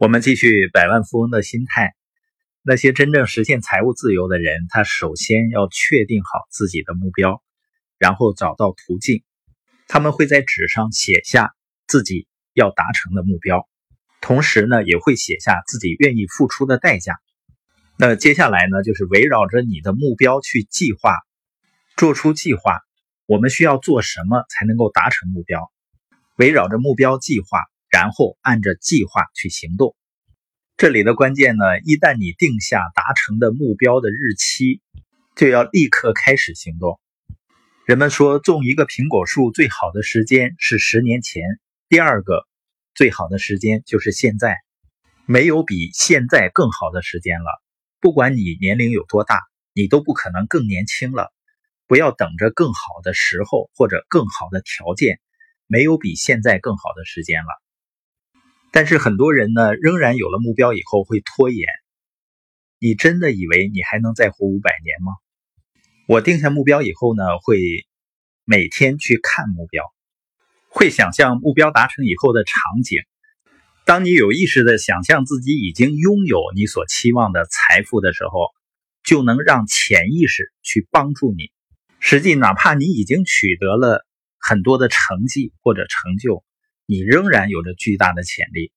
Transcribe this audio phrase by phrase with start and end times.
[0.00, 1.94] 我们继续百万富翁的心态。
[2.62, 7.42] 那些真正实现财务自由的人，他首先要确定好自己的目标，
[7.98, 9.22] 然后找到途径。
[9.88, 11.54] 他们会在纸上写下
[11.86, 13.68] 自己要达成的目标，
[14.22, 17.20] 同时呢，也会写下自己愿意付出的代价。
[17.98, 21.18] 那接下来呢，就是围绕着你的目标去计划，
[21.98, 22.80] 做出计划。
[23.26, 25.70] 我们需要做什么才能够达成目标？
[26.36, 27.58] 围绕着目标计划。
[27.90, 29.96] 然后按着计划去行动。
[30.76, 34.80] 这里的关键呢，一旦你定下达成的目标的日期，
[35.36, 36.98] 就要立刻开始行动。
[37.84, 41.42] 人们说，种一个苹果树最好的时间是十年前，
[41.88, 42.46] 第二个
[42.94, 44.56] 最好的时间就是现在，
[45.26, 47.50] 没有比现在更好的时间了。
[48.00, 49.40] 不管你年龄有多大，
[49.74, 51.32] 你都不可能更年轻了。
[51.86, 55.20] 不要等着更好的时候或者更好的条件，
[55.66, 57.48] 没有比现在更好的时间了。
[58.72, 61.66] 但是很多人呢，仍然有了目标以后会拖延。
[62.78, 65.12] 你真的以为你还能再活五百年吗？
[66.06, 67.58] 我定下目标以后呢，会
[68.44, 69.84] 每天去看目标，
[70.68, 72.98] 会想象目标达成以后的场景。
[73.84, 78.48] 当你有意识的想象自己已经拥有你所期望的财富的时候，
[79.04, 81.50] 就能让潜意识去帮助你。
[81.98, 84.06] 实际哪怕你已经取得了
[84.38, 86.44] 很多的成绩或者成就。
[86.90, 88.72] 你仍然有着巨大的潜力，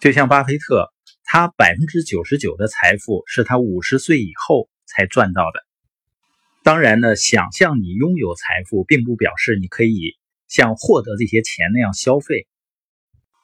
[0.00, 5.64] 就像巴菲特，他百分之九十九的财富是他五十岁以后才赚到的。
[6.64, 10.16] 当然呢，想象你拥有财富，并不表示你可以
[10.48, 12.48] 像获得这些钱那样消费，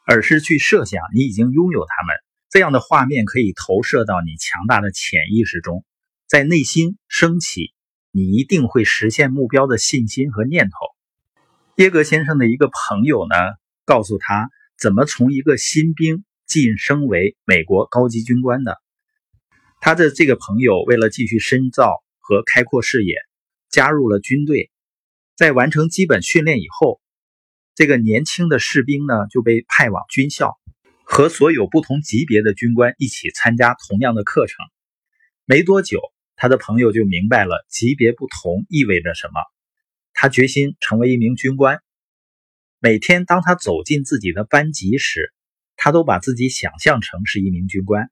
[0.05, 2.17] 而是去设想你已经拥有它们，
[2.51, 5.85] 这样的画面可以投射到你强大的潜意识中，
[6.27, 7.75] 在内心升起
[8.11, 10.73] 你一定会实现目标的信心和念头。
[11.77, 13.37] 耶格先生的一个朋友呢？
[13.85, 18.79] 告诉他怎么从一个新兵晋升为美国高级军官的。
[19.81, 23.15] 他的这个朋友为了继续深造和开阔视野，
[23.71, 24.71] 加入了军队。
[25.37, 27.01] 在完成基本训练以后，
[27.75, 30.59] 这个年轻的士兵呢就被派往军校，
[31.05, 34.57] 和所有不同级别的军官一起参加同样的课程。
[35.47, 36.01] 没多久，
[36.37, 39.41] 他的朋友就明白了级别不同意味着什么。
[40.13, 41.81] 他决心成为一名军官。
[42.83, 45.35] 每天，当他走进自己的班级时，
[45.77, 48.11] 他都把自己想象成是一名军官。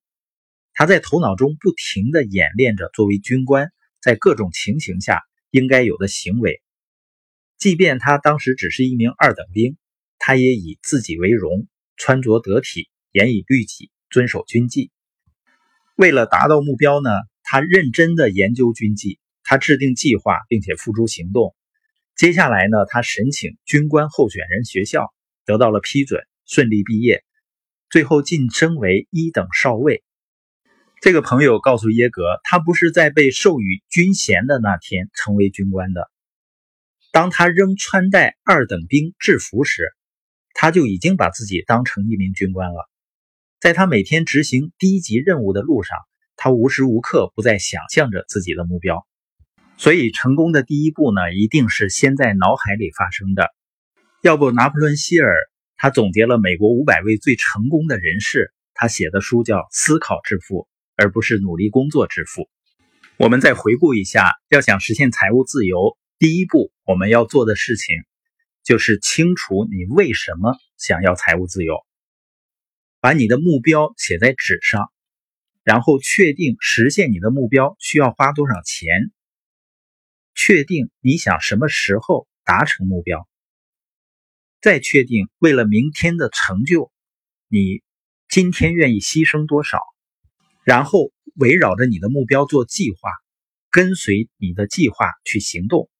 [0.74, 6.60] 他在头脑中不停地演练着作为军官在各种情形下应该有的行为。
[7.56, 9.78] 即便他当时只是一名二等兵，
[10.18, 14.90] 他也以自己为荣，穿着得体，严以律己，遵守军纪。
[15.96, 17.08] 为了达到目标呢，
[17.42, 21.56] 他认真地研究军纪，他制定计划，并且付诸行动。
[22.18, 25.14] 接下来呢，他申请军官候选人学校，
[25.44, 27.22] 得到了批准，顺利毕业，
[27.90, 30.02] 最后晋升为一等少尉。
[31.00, 36.10] 这个朋友告诉耶格，他不是在被授予军衔的那天成为军官的。
[37.12, 39.94] 当他仍穿戴二等兵制服时，
[40.54, 42.90] 他就已经把自己当成一名军官了。
[43.60, 45.96] 在他每天执行低级任务的路上，
[46.34, 49.06] 他无时无刻不在想象着自己的目标。
[49.78, 53.54] 所以，成功的第一步呢，一定是先在脑海里发生的。
[54.22, 55.36] 要不，拿破仑·希尔
[55.76, 60.62] 他总结了美国五百位最成功的人士，他写的书叫《思考致富》，
[60.96, 62.50] 而不是努力工作致富。
[63.18, 67.94] 我们再回顾一下，要想实现财务自由，第一步我们要做的事情，
[68.64, 71.76] 就是清楚你为什么想要财务自由，
[73.00, 74.90] 把你的目标写在纸上，
[75.62, 79.12] 然后确定实现你的目标需要花多少钱。
[80.40, 83.28] 确定你想什么时候达成目标，
[84.60, 86.92] 再确定为了明天的成就，
[87.48, 87.82] 你
[88.28, 89.80] 今天愿意牺牲多少，
[90.62, 93.10] 然后围绕着你的目标做计划，
[93.68, 95.90] 跟随你的计划去行动。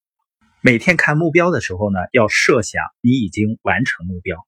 [0.60, 4.47] 每天看目标的时候呢，要设想你已经完成目标。